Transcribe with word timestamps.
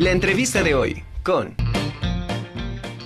La 0.00 0.12
entrevista 0.12 0.62
de 0.62 0.74
hoy 0.74 1.02
con... 1.22 1.54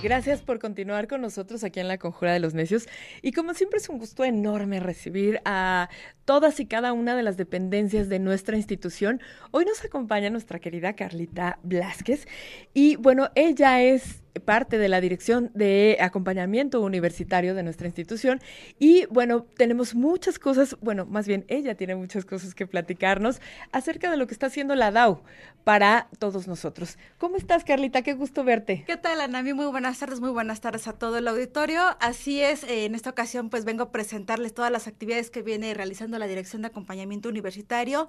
Gracias 0.01 0.41
por 0.41 0.59
continuar 0.59 1.09
con 1.09 1.19
nosotros 1.19 1.65
aquí 1.65 1.81
en 1.81 1.89
la 1.89 1.97
Conjura 1.97 2.31
de 2.31 2.39
los 2.39 2.53
Necios. 2.53 2.87
Y 3.21 3.33
como 3.33 3.53
siempre 3.53 3.79
es 3.79 3.89
un 3.89 3.97
gusto 3.97 4.23
enorme 4.23 4.79
recibir 4.79 5.41
a 5.43 5.89
todas 6.23 6.61
y 6.61 6.67
cada 6.67 6.93
una 6.93 7.13
de 7.17 7.23
las 7.23 7.35
dependencias 7.35 8.07
de 8.07 8.19
nuestra 8.19 8.55
institución. 8.55 9.19
Hoy 9.51 9.65
nos 9.65 9.83
acompaña 9.83 10.29
nuestra 10.29 10.59
querida 10.59 10.93
Carlita 10.93 11.59
Blasquez. 11.63 12.29
Y 12.73 12.95
bueno, 12.95 13.29
ella 13.35 13.81
es 13.81 14.23
parte 14.43 14.77
de 14.77 14.89
la 14.89 15.01
dirección 15.01 15.51
de 15.53 15.97
acompañamiento 15.99 16.81
universitario 16.81 17.55
de 17.55 17.63
nuestra 17.63 17.87
institución. 17.87 18.41
Y 18.79 19.05
bueno, 19.07 19.45
tenemos 19.57 19.95
muchas 19.95 20.39
cosas, 20.39 20.77
bueno, 20.81 21.05
más 21.05 21.27
bien 21.27 21.45
ella 21.47 21.75
tiene 21.75 21.95
muchas 21.95 22.25
cosas 22.25 22.55
que 22.55 22.67
platicarnos 22.67 23.41
acerca 23.71 24.11
de 24.11 24.17
lo 24.17 24.27
que 24.27 24.33
está 24.33 24.47
haciendo 24.47 24.75
la 24.75 24.91
DAO 24.91 25.23
para 25.63 26.09
todos 26.19 26.47
nosotros. 26.47 26.97
¿Cómo 27.17 27.37
estás, 27.37 27.63
Carlita? 27.63 28.03
Qué 28.03 28.13
gusto 28.13 28.43
verte. 28.43 28.83
¿Qué 28.85 28.97
tal, 28.97 29.19
Anami? 29.19 29.53
Muy 29.53 29.65
buenas 29.65 29.97
tardes, 29.99 30.19
muy 30.19 30.29
buenas 30.29 30.61
tardes 30.61 30.87
a 30.87 30.93
todo 30.93 31.17
el 31.17 31.27
auditorio. 31.27 31.81
Así 31.99 32.41
es, 32.41 32.63
eh, 32.63 32.85
en 32.85 32.93
esta 32.93 33.09
ocasión 33.09 33.49
pues 33.49 33.65
vengo 33.65 33.83
a 33.83 33.91
presentarles 33.91 34.53
todas 34.53 34.71
las 34.71 34.87
actividades 34.87 35.29
que 35.31 35.41
viene 35.41 35.73
realizando 35.73 36.19
la 36.19 36.27
Dirección 36.27 36.61
de 36.61 36.67
Acompañamiento 36.67 37.29
Universitario. 37.29 38.07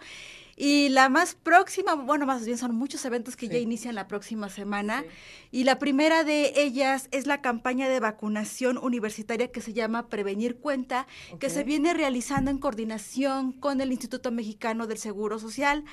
Y 0.57 0.89
la 0.91 1.09
más 1.09 1.35
próxima, 1.35 1.95
bueno, 1.95 2.27
más 2.27 2.45
bien 2.45 2.59
son 2.59 2.75
muchos 2.75 3.05
eventos 3.05 3.37
que 3.37 3.49
ya 3.49 3.59
inician 3.59 3.95
la 3.95 4.09
próxima 4.09 4.49
semana. 4.49 5.05
Y 5.51 5.65
la 5.65 5.79
primera 5.79 6.16
de 6.25 6.53
ellas 6.57 7.09
es 7.11 7.27
la 7.27 7.41
campaña 7.41 7.89
de 7.89 8.01
vacunación 8.01 8.79
universitaria 8.79 9.51
que 9.51 9.61
se 9.61 9.73
llama 9.73 10.09
Prevenir 10.09 10.59
Cuenta, 10.59 11.07
que 11.39 11.51
se 11.51 11.65
viene 11.65 11.95
realizando 11.95 12.51
en 12.51 12.59
coordinación 12.59 13.53
con 13.53 13.81
el 13.81 13.93
Instituto 13.93 14.31
Mexicano 14.31 14.87
del 14.87 14.99
Seguro 14.99 15.39
Social. 15.39 15.85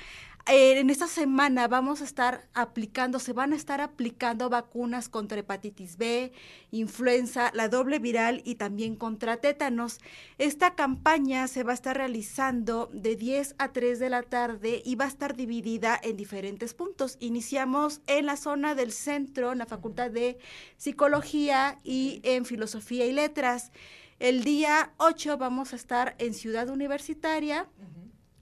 Eh, 0.46 0.78
en 0.78 0.90
esta 0.90 1.06
semana 1.06 1.68
vamos 1.68 2.02
a 2.02 2.04
estar 2.04 2.46
aplicando, 2.52 3.18
se 3.18 3.32
van 3.32 3.54
a 3.54 3.56
estar 3.56 3.80
aplicando 3.80 4.50
vacunas 4.50 5.08
contra 5.08 5.40
hepatitis 5.40 5.96
B, 5.96 6.32
influenza, 6.70 7.50
la 7.54 7.70
doble 7.70 7.98
viral 7.98 8.42
y 8.44 8.56
también 8.56 8.94
contra 8.94 9.38
tétanos. 9.38 10.00
Esta 10.36 10.74
campaña 10.74 11.48
se 11.48 11.62
va 11.62 11.70
a 11.70 11.74
estar 11.74 11.96
realizando 11.96 12.90
de 12.92 13.16
10 13.16 13.54
a 13.56 13.72
3 13.72 13.98
de 13.98 14.10
la 14.10 14.22
tarde 14.22 14.82
y 14.84 14.96
va 14.96 15.06
a 15.06 15.08
estar 15.08 15.34
dividida 15.34 15.98
en 16.02 16.18
diferentes 16.18 16.74
puntos. 16.74 17.16
Iniciamos 17.20 18.02
en 18.06 18.26
la 18.26 18.36
zona 18.36 18.74
del 18.74 18.92
centro, 18.92 19.52
en 19.52 19.58
la 19.58 19.66
Facultad 19.66 20.10
de 20.10 20.36
Psicología 20.76 21.78
y 21.84 22.20
en 22.22 22.44
Filosofía 22.44 23.06
y 23.06 23.12
Letras. 23.12 23.72
El 24.18 24.44
día 24.44 24.92
8 24.98 25.38
vamos 25.38 25.72
a 25.72 25.76
estar 25.76 26.16
en 26.18 26.34
Ciudad 26.34 26.68
Universitaria 26.68 27.66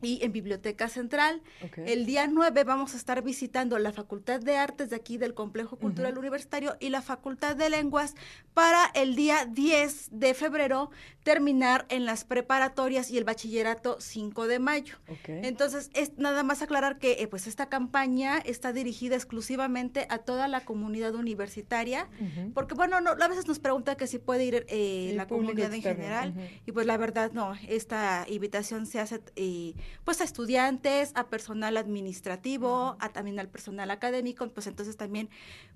y 0.03 0.22
en 0.22 0.33
Biblioteca 0.33 0.89
Central. 0.89 1.42
El 1.77 2.06
día 2.06 2.27
9 2.27 2.64
vamos 2.64 2.95
a 2.95 2.97
estar 2.97 3.22
visitando 3.22 3.78
la 3.78 3.92
Facultad 3.92 4.41
de 4.41 4.56
Artes 4.56 4.91
de 4.91 4.97
aquí 4.97 5.17
del 5.17 5.34
Complejo 5.34 5.77
Cultural 5.77 6.19
Universitario 6.19 6.77
y 6.81 6.91
la 6.91 7.03
Facultad 7.03 7.56
de 7.56 7.70
Lenguas 7.70 8.14
para 8.53 8.91
el 8.95 9.14
día 9.14 9.47
10 9.47 10.08
de 10.12 10.34
febrero 10.34 10.91
terminar 11.23 11.86
en 11.89 12.05
las 12.05 12.25
preparatorias 12.25 13.11
y 13.11 13.19
el 13.19 13.25
bachillerato 13.25 13.97
5 14.00 14.47
de 14.48 14.58
mayo. 14.58 14.97
Entonces, 15.27 15.91
es 15.95 16.19
nada 16.19 16.42
más 16.42 16.62
aclarar 16.62 16.98
que 16.98 17.12
eh, 17.12 17.28
pues 17.28 17.47
esta 17.47 17.69
campaña 17.69 18.39
está 18.39 18.73
dirigida 18.73 19.14
exclusivamente 19.14 20.06
a 20.11 20.19
toda 20.19 20.48
la 20.48 20.64
comunidad 20.64 21.14
universitaria, 21.14 22.08
porque 22.55 22.75
bueno, 22.75 23.00
no, 23.00 23.11
a 23.11 23.28
veces 23.28 23.47
nos 23.47 23.61
pregunta 23.61 23.97
que 23.97 24.06
si 24.06 24.19
puede 24.19 24.45
ir 24.45 24.67
eh, 24.69 25.12
la 25.14 25.27
comunidad 25.27 25.73
en 25.73 25.83
general, 25.83 26.34
y 26.67 26.73
pues 26.73 26.86
la 26.86 26.97
verdad 26.97 27.33
no, 27.33 27.55
esta 27.69 28.27
invitación 28.28 28.86
se 28.86 28.98
hace 28.98 29.20
eh, 29.36 29.75
pues 30.05 30.21
a 30.21 30.25
estudiantes, 30.25 31.12
a 31.15 31.29
personal 31.29 31.77
administrativo, 31.77 32.97
a 33.01 33.09
también 33.11 33.39
al 33.39 33.48
personal 33.48 33.91
académico, 33.91 34.48
pues 34.48 34.67
entonces 34.67 34.97
también 34.97 35.29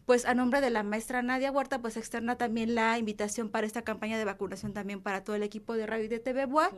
pues 0.05 0.25
a 0.25 0.35
nombre 0.35 0.61
de 0.61 0.71
la 0.71 0.83
maestra 0.83 1.23
Nadia 1.23 1.51
Huerta, 1.51 1.81
pues 1.81 1.97
externa 1.97 2.37
también 2.37 2.75
la 2.75 2.97
invitación 2.99 3.49
para 3.49 3.67
esta 3.67 3.83
campaña 3.83 4.19
de 4.19 4.25
vacunación 4.25 4.73
también 4.73 5.01
para 5.01 5.25
todo 5.25 5.37
el 5.37 5.43
equipo 5.43 5.75
de 5.75 5.87
radio 5.87 6.05
y 6.05 6.09
de 6.09 6.21
TV 6.21 6.47
Boa. 6.47 6.71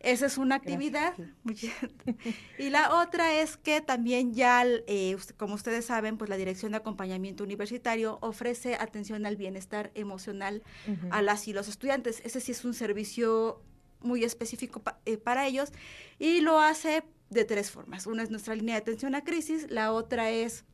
Esa 0.00 0.26
es 0.26 0.36
una 0.36 0.56
actividad. 0.56 1.14
y 2.58 2.70
la 2.70 3.00
otra 3.00 3.40
es 3.40 3.56
que 3.56 3.80
también 3.80 4.34
ya, 4.34 4.64
eh, 4.66 5.16
como 5.36 5.54
ustedes 5.54 5.84
saben, 5.84 6.16
pues 6.16 6.28
la 6.28 6.36
Dirección 6.36 6.72
de 6.72 6.78
Acompañamiento 6.78 7.44
Universitario 7.44 8.18
ofrece 8.20 8.74
atención 8.74 9.26
al 9.26 9.36
bienestar 9.36 9.92
emocional 9.94 10.62
a 11.10 11.22
las 11.22 11.46
y 11.46 11.52
los 11.52 11.68
estudiantes. 11.68 12.20
Ese 12.24 12.40
sí 12.40 12.52
es 12.52 12.64
un 12.64 12.74
servicio 12.74 13.62
muy 14.02 14.24
específico 14.24 14.82
eh, 15.06 15.16
para 15.16 15.46
ellos 15.46 15.70
y 16.18 16.40
lo 16.40 16.60
hace 16.60 17.04
de 17.30 17.44
tres 17.44 17.70
formas. 17.70 18.06
Una 18.06 18.22
es 18.22 18.30
nuestra 18.30 18.54
línea 18.54 18.74
de 18.74 18.82
atención 18.82 19.14
a 19.14 19.24
crisis, 19.24 19.66
la 19.70 19.92
otra 19.92 20.30
es 20.30 20.64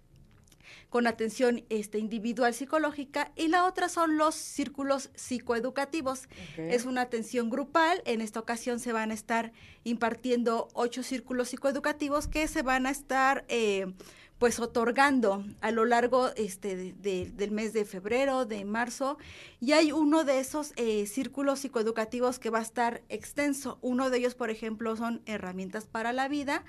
con 0.90 1.06
atención 1.06 1.64
este, 1.68 1.98
individual 1.98 2.54
psicológica 2.54 3.32
y 3.36 3.48
la 3.48 3.66
otra 3.66 3.88
son 3.88 4.16
los 4.16 4.34
círculos 4.34 5.10
psicoeducativos. 5.14 6.28
Es 6.56 6.84
una 6.84 7.02
atención 7.02 7.50
grupal. 7.50 8.02
En 8.06 8.20
esta 8.20 8.40
ocasión 8.40 8.80
se 8.80 8.92
van 8.92 9.10
a 9.10 9.14
estar 9.14 9.52
impartiendo 9.84 10.68
ocho 10.74 11.02
círculos 11.02 11.48
psicoeducativos 11.48 12.26
que 12.26 12.48
se 12.48 12.62
van 12.62 12.86
a 12.86 12.90
estar 12.90 13.44
eh, 13.48 13.92
pues 14.38 14.60
otorgando 14.60 15.44
a 15.60 15.72
lo 15.72 15.84
largo 15.84 16.30
este, 16.36 16.94
del 16.94 17.50
mes 17.50 17.72
de 17.72 17.84
febrero, 17.84 18.46
de 18.46 18.64
marzo, 18.64 19.18
y 19.60 19.72
hay 19.72 19.90
uno 19.90 20.24
de 20.24 20.38
esos 20.38 20.72
eh, 20.76 21.06
círculos 21.06 21.60
psicoeducativos 21.60 22.38
que 22.38 22.50
va 22.50 22.60
a 22.60 22.62
estar 22.62 23.02
extenso. 23.08 23.78
Uno 23.80 24.10
de 24.10 24.18
ellos, 24.18 24.36
por 24.36 24.50
ejemplo, 24.50 24.96
son 24.96 25.22
herramientas 25.26 25.86
para 25.86 26.12
la 26.12 26.28
vida. 26.28 26.64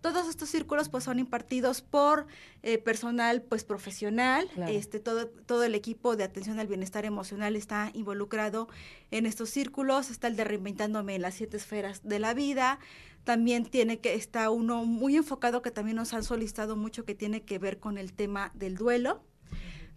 Todos 0.00 0.28
estos 0.28 0.48
círculos 0.48 0.88
pues 0.88 1.04
son 1.04 1.18
impartidos 1.18 1.82
por 1.82 2.26
eh, 2.62 2.78
personal 2.78 3.42
pues 3.42 3.64
profesional, 3.64 4.48
este, 4.68 5.00
todo, 5.00 5.26
todo 5.26 5.64
el 5.64 5.74
equipo 5.74 6.14
de 6.14 6.24
atención 6.24 6.60
al 6.60 6.68
bienestar 6.68 7.04
emocional 7.04 7.56
está 7.56 7.90
involucrado 7.94 8.68
en 9.10 9.26
estos 9.26 9.50
círculos, 9.50 10.10
está 10.10 10.28
el 10.28 10.36
de 10.36 10.44
reinventándome 10.44 11.16
en 11.16 11.22
las 11.22 11.34
siete 11.34 11.56
esferas 11.56 12.02
de 12.04 12.18
la 12.20 12.34
vida, 12.34 12.78
también 13.28 13.66
tiene 13.66 13.98
que, 13.98 14.14
está 14.14 14.48
uno 14.48 14.86
muy 14.86 15.14
enfocado 15.14 15.60
que 15.60 15.70
también 15.70 15.98
nos 15.98 16.14
han 16.14 16.24
solicitado 16.24 16.76
mucho 16.76 17.04
que 17.04 17.14
tiene 17.14 17.42
que 17.42 17.58
ver 17.58 17.78
con 17.78 17.98
el 17.98 18.14
tema 18.14 18.52
del 18.54 18.74
duelo, 18.74 19.22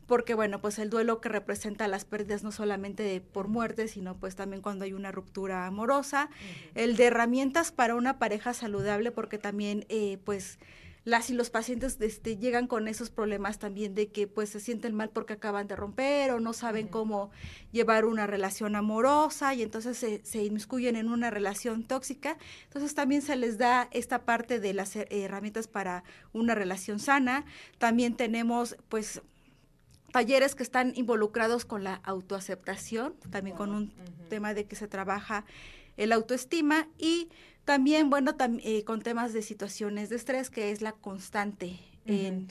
porque 0.05 0.33
bueno, 0.33 0.59
pues 0.59 0.79
el 0.79 0.89
duelo 0.89 1.21
que 1.21 1.29
representa 1.29 1.87
las 1.87 2.03
pérdidas 2.03 2.43
no 2.43 2.51
solamente 2.51 3.21
por 3.21 3.47
muerte, 3.47 3.87
sino 3.87 4.17
pues 4.17 4.35
también 4.35 4.61
cuando 4.61 4.83
hay 4.83 4.91
una 4.91 5.13
ruptura 5.13 5.65
amorosa, 5.65 6.29
el 6.75 6.97
de 6.97 7.05
herramientas 7.05 7.71
para 7.71 7.95
una 7.95 8.19
pareja 8.19 8.53
saludable, 8.53 9.13
porque 9.13 9.37
también 9.37 9.85
eh, 9.87 10.17
pues 10.25 10.59
las 11.03 11.29
y 11.31 11.33
los 11.33 11.49
pacientes 11.49 11.97
este, 11.99 12.37
llegan 12.37 12.67
con 12.67 12.87
esos 12.87 13.09
problemas 13.09 13.57
también 13.57 13.95
de 13.95 14.09
que 14.09 14.27
pues 14.27 14.49
se 14.49 14.59
sienten 14.59 14.93
mal 14.93 15.09
porque 15.09 15.33
acaban 15.33 15.67
de 15.67 15.75
romper 15.75 16.31
o 16.31 16.39
no 16.39 16.53
saben 16.53 16.87
cómo 16.87 17.31
llevar 17.71 18.05
una 18.05 18.27
relación 18.27 18.75
amorosa 18.75 19.53
y 19.55 19.63
entonces 19.63 19.97
se, 19.97 20.23
se, 20.23 20.43
inmiscuyen 20.43 20.95
en 20.95 21.09
una 21.09 21.31
relación 21.31 21.83
tóxica. 21.83 22.37
Entonces 22.65 22.93
también 22.93 23.23
se 23.23 23.35
les 23.35 23.57
da 23.57 23.87
esta 23.91 24.25
parte 24.25 24.59
de 24.59 24.73
las 24.73 24.95
herramientas 24.95 25.67
para 25.67 26.03
una 26.33 26.53
relación 26.53 26.99
sana. 26.99 27.45
También 27.79 28.15
tenemos 28.15 28.75
pues 28.87 29.21
talleres 30.11 30.55
que 30.55 30.63
están 30.63 30.93
involucrados 30.95 31.65
con 31.65 31.83
la 31.83 31.95
autoaceptación, 32.03 33.15
también 33.31 33.55
con 33.55 33.71
un 33.71 33.91
tema 34.29 34.53
de 34.53 34.65
que 34.65 34.75
se 34.75 34.87
trabaja 34.87 35.45
el 36.01 36.11
autoestima 36.11 36.87
y 36.97 37.29
también, 37.63 38.09
bueno, 38.09 38.35
eh, 38.63 38.83
con 38.83 39.01
temas 39.01 39.33
de 39.33 39.41
situaciones 39.41 40.09
de 40.09 40.15
estrés, 40.15 40.49
que 40.49 40.71
es 40.71 40.81
la 40.81 40.93
constante 40.93 41.79
en, 42.05 42.47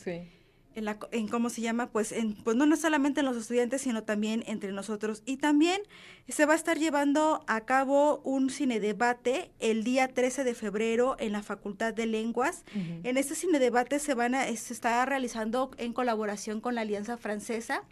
en, 0.74 0.84
la, 0.84 0.98
en 1.10 1.28
cómo 1.28 1.50
se 1.50 1.60
llama, 1.60 1.90
pues, 1.90 2.12
en, 2.12 2.34
pues 2.34 2.56
no, 2.56 2.66
no 2.66 2.76
solamente 2.76 3.20
en 3.20 3.26
los 3.26 3.36
estudiantes, 3.36 3.82
sino 3.82 4.04
también 4.04 4.44
entre 4.46 4.72
nosotros. 4.72 5.22
Y 5.26 5.36
también 5.38 5.82
se 6.28 6.46
va 6.46 6.52
a 6.52 6.56
estar 6.56 6.78
llevando 6.78 7.44
a 7.46 7.62
cabo 7.62 8.20
un 8.24 8.50
cine 8.50 8.80
debate 8.80 9.50
el 9.58 9.84
día 9.84 10.08
13 10.08 10.44
de 10.44 10.54
febrero 10.54 11.16
en 11.18 11.32
la 11.32 11.42
Facultad 11.42 11.92
de 11.92 12.06
Lenguas. 12.06 12.64
En 12.74 13.16
este 13.16 13.34
cine 13.34 13.58
debate 13.58 13.98
se 13.98 14.14
van 14.14 14.34
a, 14.34 14.44
se 14.44 14.72
está 14.72 15.04
realizando 15.06 15.70
en 15.76 15.92
colaboración 15.92 16.60
con 16.60 16.74
la 16.74 16.82
Alianza 16.82 17.16
Francesa. 17.16 17.82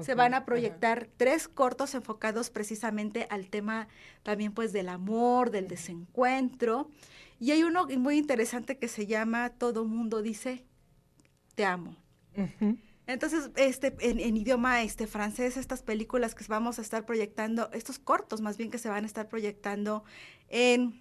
Se 0.00 0.14
van 0.14 0.34
a 0.34 0.44
proyectar 0.44 1.08
tres 1.16 1.48
cortos 1.48 1.94
enfocados 1.94 2.50
precisamente 2.50 3.26
al 3.30 3.48
tema 3.48 3.88
también 4.22 4.52
pues 4.52 4.72
del 4.72 4.88
amor, 4.88 5.50
del 5.50 5.68
desencuentro. 5.68 6.90
Y 7.40 7.52
hay 7.52 7.62
uno 7.62 7.86
muy 7.98 8.18
interesante 8.18 8.78
que 8.78 8.88
se 8.88 9.06
llama 9.06 9.50
Todo 9.50 9.84
mundo 9.84 10.22
dice, 10.22 10.64
te 11.54 11.64
amo. 11.64 11.96
Entonces, 13.06 13.50
este, 13.56 13.94
en, 14.00 14.36
idioma 14.36 14.82
este, 14.82 15.06
francés, 15.06 15.56
estas 15.56 15.82
películas 15.82 16.34
que 16.34 16.44
vamos 16.46 16.78
a 16.78 16.82
estar 16.82 17.06
proyectando, 17.06 17.70
estos 17.72 17.98
cortos 17.98 18.42
más 18.42 18.58
bien 18.58 18.70
que 18.70 18.76
se 18.76 18.90
van 18.90 19.04
a 19.04 19.06
estar 19.06 19.28
proyectando 19.28 20.04
en 20.50 21.00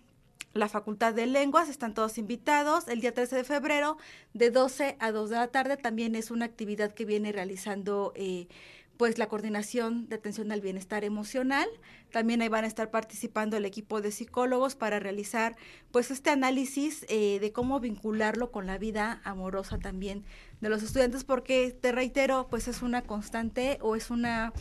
la 0.53 0.69
Facultad 0.69 1.13
de 1.13 1.25
Lenguas, 1.25 1.67
están 1.67 1.93
todos 1.93 2.17
invitados. 2.17 2.87
El 2.87 3.01
día 3.01 3.13
13 3.13 3.35
de 3.35 3.43
febrero, 3.43 3.97
de 4.33 4.51
12 4.51 4.95
a 4.99 5.11
2 5.11 5.29
de 5.29 5.35
la 5.35 5.47
tarde, 5.49 5.75
también 5.75 6.15
es 6.15 6.31
una 6.31 6.45
actividad 6.45 6.93
que 6.93 7.03
viene 7.03 7.33
realizando 7.33 8.13
eh, 8.15 8.47
pues 8.97 9.17
la 9.17 9.27
coordinación 9.27 10.09
de 10.09 10.15
atención 10.15 10.51
al 10.51 10.61
bienestar 10.61 11.03
emocional. 11.03 11.67
También 12.11 12.41
ahí 12.41 12.49
van 12.49 12.63
a 12.63 12.67
estar 12.67 12.89
participando 12.89 13.57
el 13.57 13.65
equipo 13.65 14.01
de 14.01 14.11
psicólogos 14.11 14.75
para 14.75 14.99
realizar 14.99 15.55
pues 15.91 16.11
este 16.11 16.29
análisis 16.29 17.05
eh, 17.09 17.39
de 17.39 17.51
cómo 17.51 17.79
vincularlo 17.79 18.51
con 18.51 18.65
la 18.65 18.77
vida 18.77 19.21
amorosa 19.23 19.77
también 19.77 20.25
de 20.61 20.69
los 20.69 20.83
estudiantes, 20.83 21.23
porque 21.23 21.75
te 21.79 21.91
reitero, 21.91 22.47
pues 22.49 22.67
es 22.67 22.81
una 22.81 23.03
constante 23.03 23.77
o 23.81 23.95
es 23.95 24.09
una 24.09 24.53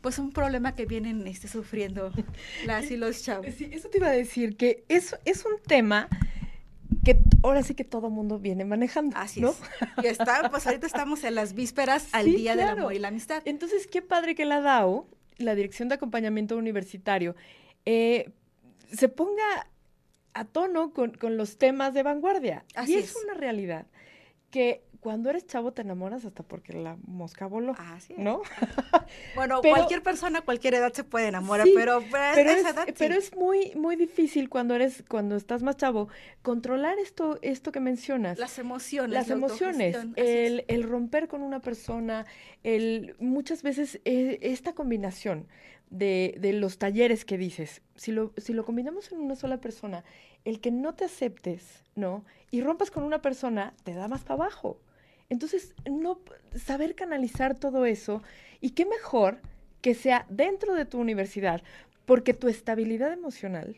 pues 0.00 0.18
un 0.18 0.32
problema 0.32 0.74
que 0.74 0.84
vienen 0.84 1.26
este, 1.28 1.46
sufriendo 1.46 2.10
las 2.66 2.90
y 2.90 2.96
los 2.96 3.22
chavos. 3.22 3.46
Sí, 3.56 3.68
eso 3.70 3.88
te 3.88 3.98
iba 3.98 4.08
a 4.08 4.12
decir, 4.12 4.56
que 4.56 4.84
es, 4.88 5.16
es 5.24 5.44
un 5.44 5.62
tema 5.64 6.08
que 7.04 7.18
ahora 7.42 7.62
sí 7.62 7.74
que 7.74 7.84
todo 7.84 8.10
mundo 8.10 8.38
viene 8.38 8.64
manejando. 8.64 9.16
Así 9.16 9.40
¿no? 9.40 9.50
es. 9.50 9.60
Y 10.02 10.06
está, 10.06 10.48
pues 10.50 10.66
ahorita 10.66 10.86
estamos 10.86 11.24
en 11.24 11.34
las 11.34 11.54
vísperas 11.54 12.08
al 12.12 12.26
Sí, 12.26 12.36
Día 12.36 12.56
del 12.56 12.66
claro. 12.66 12.80
Amor 12.82 12.94
y 12.94 12.98
la 12.98 13.08
Amistad. 13.08 13.42
Entonces, 13.44 13.86
qué 13.86 14.02
padre 14.02 14.34
que 14.34 14.44
la 14.44 14.60
DAO, 14.60 15.06
la 15.38 15.54
Dirección 15.54 15.88
de 15.88 15.96
Acompañamiento 15.96 16.56
Universitario, 16.56 17.34
eh, 17.86 18.30
se 18.92 19.08
ponga 19.08 19.66
a 20.34 20.44
tono 20.44 20.92
con, 20.92 21.12
con 21.12 21.36
los 21.36 21.58
temas 21.58 21.94
de 21.94 22.02
vanguardia. 22.02 22.64
Así 22.74 22.92
y 22.94 22.96
es, 22.96 23.10
es. 23.10 23.16
una 23.24 23.34
realidad 23.34 23.86
que 24.50 24.82
cuando 25.02 25.30
eres 25.30 25.46
chavo 25.48 25.72
te 25.72 25.82
enamoras 25.82 26.24
hasta 26.24 26.44
porque 26.44 26.72
la 26.72 26.96
mosca 27.06 27.46
voló, 27.46 27.74
Así 27.76 28.12
es. 28.14 28.18
¿no? 28.20 28.40
Bueno, 29.34 29.60
Pero- 29.60 29.74
cualquier 29.74 30.02
persona 30.02 30.38
a 30.38 30.42
cualquier 30.42 30.74
edad 30.74 30.92
se 30.92 31.02
puede 31.04 31.26
enamorar, 31.28 31.66
Sí, 31.66 31.72
pero, 31.74 32.00
pues, 32.08 32.36
Pero 32.98 33.14
es, 33.16 33.26
sí. 33.26 33.36
muy, 33.36 33.72
muy 33.74 33.96
difícil 33.96 34.48
cuando 34.48 34.74
eres, 34.74 35.02
cuando 35.08 35.34
estás 35.36 35.62
más 35.62 35.76
chavo, 35.76 36.08
controlar 36.42 36.98
esto, 36.98 37.38
esto 37.42 37.72
que 37.72 37.80
mencionas. 37.80 38.38
las 38.38 38.58
emociones. 38.58 39.12
las 39.12 39.28
la 39.28 39.34
emociones, 39.34 39.96
el 40.16 40.82
romper 40.84 41.26
con 41.28 41.42
una 41.42 41.60
persona, 41.60 42.24
el 42.62 43.16
muchas 43.18 43.62
veces 43.62 44.00
eh, 44.04 44.38
esta 44.42 44.72
combinación 44.74 45.48
de, 45.90 46.36
de 46.38 46.52
los 46.52 46.78
talleres 46.78 47.24
que 47.24 47.36
dices, 47.36 47.82
si 47.96 48.12
lo, 48.12 48.32
si 48.36 48.52
lo 48.54 48.64
combinamos 48.64 49.10
en 49.12 49.18
una 49.20 49.34
sola 49.36 49.58
persona, 49.60 50.04
el 50.44 50.60
que 50.60 50.70
no 50.70 50.94
te 50.94 51.04
aceptes, 51.04 51.82
¿no? 51.96 52.24
Y 52.50 52.60
rompas 52.62 52.90
con 52.90 53.02
una 53.02 53.20
persona, 53.20 53.74
te 53.84 53.92
da 53.94 54.08
más 54.08 54.22
para 54.22 54.34
abajo. 54.44 54.78
Entonces, 55.32 55.74
no 55.90 56.20
saber 56.62 56.94
canalizar 56.94 57.58
todo 57.58 57.86
eso, 57.86 58.22
y 58.60 58.72
qué 58.72 58.84
mejor 58.84 59.40
que 59.80 59.94
sea 59.94 60.26
dentro 60.28 60.74
de 60.74 60.84
tu 60.84 61.00
universidad, 61.00 61.62
porque 62.04 62.34
tu 62.34 62.48
estabilidad 62.48 63.14
emocional 63.14 63.76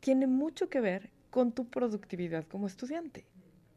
tiene 0.00 0.26
mucho 0.26 0.70
que 0.70 0.80
ver 0.80 1.10
con 1.28 1.52
tu 1.52 1.68
productividad 1.68 2.46
como 2.46 2.66
estudiante, 2.66 3.26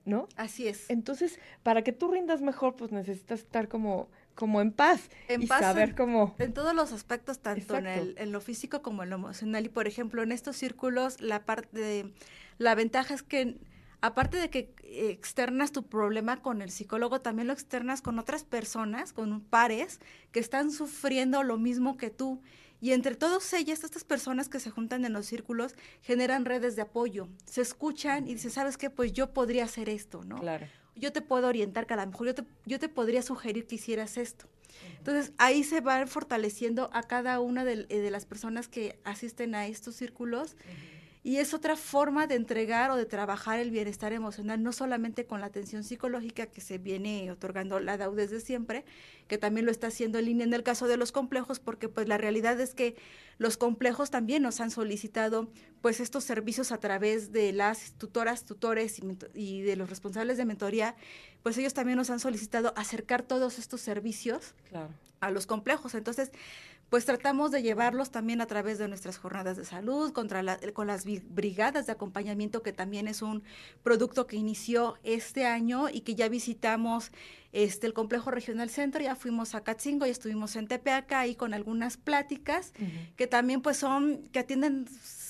¿no? 0.05 0.29
Así 0.37 0.69
es. 0.69 0.89
Entonces, 0.89 1.41
para 1.61 1.83
que 1.83 1.91
tú 1.91 2.09
rindas 2.09 2.41
mejor, 2.41 2.77
pues 2.77 2.93
necesitas 2.93 3.41
estar 3.41 3.67
como, 3.67 4.07
como 4.33 4.61
en 4.61 4.71
paz 4.71 5.09
En 5.27 5.41
y 5.43 5.45
paz 5.45 5.59
saber 5.59 5.93
cómo. 5.93 6.35
En 6.39 6.53
todos 6.53 6.73
los 6.73 6.93
aspectos, 6.93 7.39
tanto 7.39 7.75
en, 7.75 7.87
el, 7.87 8.15
en 8.17 8.31
lo 8.31 8.39
físico 8.39 8.81
como 8.81 9.03
en 9.03 9.09
lo 9.09 9.17
emocional. 9.17 9.65
Y 9.65 9.69
por 9.69 9.87
ejemplo, 9.87 10.23
en 10.23 10.31
estos 10.31 10.55
círculos, 10.55 11.19
la 11.19 11.43
parte 11.43 11.77
de, 11.77 12.13
la 12.59 12.75
ventaja 12.75 13.13
es 13.13 13.23
que 13.23 13.57
aparte 14.01 14.37
de 14.37 14.49
que 14.49 14.73
externas 14.83 15.71
tu 15.71 15.83
problema 15.83 16.41
con 16.41 16.61
el 16.61 16.71
psicólogo, 16.71 17.21
también 17.21 17.47
lo 17.47 17.53
externas 17.53 18.01
con 18.01 18.19
otras 18.19 18.43
personas, 18.43 19.13
con 19.13 19.41
pares 19.41 19.99
que 20.31 20.39
están 20.39 20.71
sufriendo 20.71 21.43
lo 21.43 21.57
mismo 21.57 21.97
que 21.97 22.09
tú. 22.09 22.41
Y 22.79 22.91
entre 22.91 23.15
todos 23.15 23.51
ellas, 23.53 23.83
estas 23.83 24.03
personas 24.03 24.49
que 24.49 24.59
se 24.59 24.69
juntan 24.69 25.03
en 25.03 25.13
los 25.13 25.25
círculos 25.25 25.75
generan 26.01 26.45
redes 26.45 26.75
de 26.75 26.83
apoyo, 26.83 27.27
se 27.45 27.61
escuchan 27.61 28.27
y 28.27 28.35
dicen, 28.35 28.51
¿sabes 28.51 28.77
qué? 28.77 28.89
Pues 28.89 29.13
yo 29.13 29.33
podría 29.33 29.63
hacer 29.63 29.89
esto, 29.89 30.23
¿no? 30.23 30.39
Claro. 30.39 30.67
yo 30.95 31.11
te 31.11 31.21
puedo 31.21 31.47
orientar, 31.47 31.87
que 31.87 31.93
a 31.93 31.97
lo 31.97 32.05
mejor 32.05 32.27
yo 32.27 32.35
te, 32.35 32.43
yo 32.65 32.79
te 32.79 32.89
podría 32.89 33.21
sugerir 33.21 33.65
que 33.65 33.75
hicieras 33.75 34.17
esto. 34.17 34.47
Entonces, 34.99 35.33
ahí 35.37 35.63
se 35.63 35.81
va 35.81 36.05
fortaleciendo 36.05 36.89
a 36.93 37.01
cada 37.03 37.39
una 37.39 37.65
de, 37.65 37.87
eh, 37.89 37.99
de 37.99 38.11
las 38.11 38.25
personas 38.25 38.67
que 38.67 38.99
asisten 39.03 39.55
a 39.55 39.65
estos 39.65 39.95
círculos 39.95 40.55
y 41.23 41.37
es 41.37 41.53
otra 41.53 41.75
forma 41.75 42.25
de 42.27 42.35
entregar 42.35 42.89
o 42.91 42.95
de 42.95 43.05
trabajar 43.05 43.59
el 43.59 43.71
bienestar 43.71 44.13
emocional, 44.13 44.63
no 44.63 44.71
solamente 44.71 45.25
con 45.25 45.41
la 45.41 45.47
atención 45.47 45.83
psicológica 45.83 46.47
que 46.47 46.61
se 46.61 46.77
viene 46.77 47.29
otorgando 47.31 47.79
la 47.79 47.97
DAU 47.97 48.15
desde 48.15 48.39
siempre, 48.39 48.85
que 49.27 49.37
también 49.37 49.65
lo 49.65 49.71
está 49.71 49.87
haciendo 49.87 50.19
en 50.19 50.25
línea 50.25 50.45
en 50.45 50.53
el 50.53 50.63
caso 50.63 50.87
de 50.87 50.95
los 50.95 51.11
complejos, 51.11 51.59
porque 51.59 51.89
pues 51.89 52.07
la 52.07 52.17
realidad 52.17 52.59
es 52.61 52.73
que 52.73 52.95
los 53.39 53.57
complejos 53.57 54.09
también 54.09 54.41
nos 54.41 54.61
han 54.61 54.71
solicitado 54.71 55.49
pues 55.81 55.99
estos 55.99 56.23
servicios 56.23 56.71
a 56.71 56.79
través 56.79 57.31
de 57.31 57.51
las 57.51 57.91
tutoras, 57.93 58.45
tutores 58.45 59.01
y, 59.33 59.61
de 59.61 59.75
los 59.75 59.89
responsables 59.89 60.37
de 60.37 60.45
mentoría, 60.45 60.95
pues 61.43 61.57
ellos 61.57 61.73
también 61.73 61.97
nos 61.97 62.09
han 62.09 62.19
solicitado 62.19 62.73
acercar 62.77 63.21
todos 63.21 63.59
estos 63.59 63.81
servicios 63.81 64.53
Claro. 64.69 64.89
a 65.19 65.29
los 65.31 65.45
complejos. 65.45 65.93
Entonces, 65.93 66.31
pues 66.89 67.03
tratamos 67.05 67.51
de 67.51 67.61
llevarlos 67.61 68.11
también 68.11 68.39
a 68.39 68.45
través 68.45 68.77
de 68.77 68.87
nuestras 68.87 69.17
jornadas 69.17 69.57
de 69.57 69.65
salud, 69.65 70.13
contra 70.13 70.41
la- 70.43 70.59
con 70.73 70.87
las 70.87 71.03
brigadas 71.05 71.85
de 71.85 71.91
acompañamiento, 71.91 72.63
que 72.63 72.71
también 72.73 73.07
es 73.07 73.21
un 73.21 73.43
producto 73.83 74.25
que 74.25 74.37
inició 74.37 74.97
este 75.03 75.45
año 75.45 75.89
y 75.89 76.01
que 76.01 76.15
ya 76.15 76.29
visitamos 76.29 77.11
este 77.53 77.87
el 77.87 77.93
complejo 77.93 78.29
regional 78.31 78.69
centro, 78.69 79.01
ya 79.01 79.15
fuimos 79.15 79.55
a 79.55 79.61
Catzingo 79.63 80.05
y 80.05 80.09
estuvimos 80.09 80.55
en 80.55 80.67
Tepeaca 80.67 81.19
ahí 81.21 81.33
con 81.35 81.53
algunas 81.53 81.97
pláticas 81.97 82.71
que 83.15 83.25
también 83.27 83.61
pues 83.61 83.77
son, 83.77 84.27
que 84.31 84.39
atienden 84.39 84.85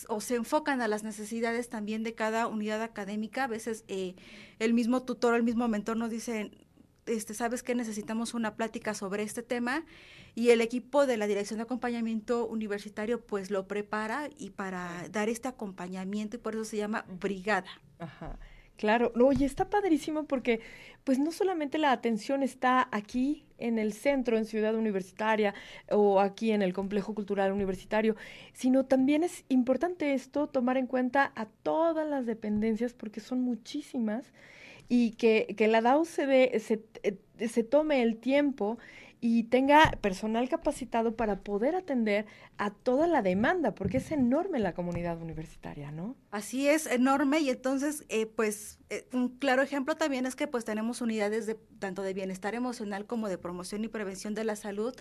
o 0.10 0.20
se 0.22 0.36
enfocan 0.36 0.82
a 0.82 0.88
las 0.88 1.04
necesidades 1.04 1.70
también 1.70 2.04
de 2.04 2.14
cada 2.16 2.48
unidad 2.48 2.82
académica. 2.82 3.44
A 3.46 3.48
veces 3.48 3.84
eh, 3.88 4.16
el 4.60 4.74
mismo 4.74 5.04
tutor, 5.04 5.36
el 5.36 5.44
mismo 5.44 5.68
mentor 5.68 5.96
nos 5.98 6.10
dice, 6.10 6.52
este, 7.08 7.34
¿sabes 7.34 7.64
qué? 7.64 7.76
Necesitamos 7.76 8.34
una 8.34 8.56
plática 8.56 8.94
sobre 8.94 9.24
este 9.24 9.44
tema 9.44 9.86
y 10.36 10.50
el 10.50 10.62
equipo 10.62 11.06
de 11.06 11.18
la 11.18 11.28
Dirección 11.28 11.58
de 11.58 11.64
Acompañamiento 11.64 12.46
Universitario 12.48 13.22
pues 13.22 13.52
lo 13.52 13.68
prepara 13.68 14.30
y 14.38 14.52
para 14.52 15.08
dar 15.12 15.30
este 15.30 15.48
acompañamiento 15.48 16.38
y 16.38 16.40
por 16.40 16.54
eso 16.54 16.66
se 16.66 16.78
llama 16.78 17.06
brigada. 17.20 17.70
Ajá. 18.00 18.38
Claro, 18.78 19.12
no, 19.16 19.32
y 19.32 19.44
está 19.44 19.72
padrísimo 19.72 20.26
porque 20.26 20.62
pues 21.04 21.18
no 21.18 21.32
solamente 21.32 21.80
la 21.80 21.92
atención 21.92 22.44
está 22.44 22.88
aquí 22.92 23.44
en 23.58 23.80
el 23.80 23.92
centro, 23.92 24.38
en 24.38 24.46
Ciudad 24.46 24.76
Universitaria 24.76 25.56
o 25.90 26.20
aquí 26.20 26.52
en 26.52 26.62
el 26.62 26.74
Complejo 26.74 27.16
Cultural 27.16 27.52
Universitario, 27.52 28.16
sino 28.54 28.86
también 28.86 29.24
es 29.24 29.46
importante 29.50 30.14
esto 30.14 30.46
tomar 30.46 30.78
en 30.78 30.86
cuenta 30.86 31.32
a 31.36 31.48
todas 31.48 32.08
las 32.08 32.28
dependencias 32.28 32.94
porque 32.94 33.20
son 33.20 33.42
muchísimas 33.42 34.32
y 34.90 35.12
que, 35.12 35.54
que 35.58 35.68
la 35.68 35.82
DAO 35.82 36.06
se, 36.06 36.26
dé- 36.26 36.60
se, 36.60 36.84
eh, 37.04 37.18
se 37.48 37.64
tome 37.64 38.02
el 38.02 38.18
tiempo 38.18 38.78
y 39.20 39.46
tenga 39.46 39.98
personal 40.00 40.48
capacitado 40.48 41.16
para 41.16 41.40
poder 41.40 41.76
atender 41.76 42.28
a 42.60 42.70
toda 42.70 43.08
la 43.08 43.24
demanda, 43.24 43.74
porque 43.74 43.98
es 43.98 44.12
enorme 44.12 44.60
la 44.60 44.76
comunidad 44.76 45.20
universitaria, 45.20 45.90
¿no? 45.92 46.16
Así 46.30 46.68
es, 46.70 46.86
enorme 46.86 47.40
y 47.40 47.50
entonces 47.50 48.06
eh, 48.10 48.28
pues 48.28 48.78
eh, 48.92 49.08
un 49.14 49.30
claro 49.40 49.64
ejemplo 49.64 49.96
también 49.96 50.28
es 50.28 50.36
que 50.36 50.46
pues 50.48 50.66
tenemos 50.66 51.02
unidades 51.02 51.48
de 51.48 51.56
tanto 51.80 52.04
de 52.04 52.14
bienestar 52.14 52.54
emocional 52.54 53.08
como 53.08 53.28
de 53.28 53.40
promoción 53.40 53.84
y 53.84 53.88
prevención 53.88 54.36
de 54.36 54.44
la 54.44 54.56
salud 54.56 54.94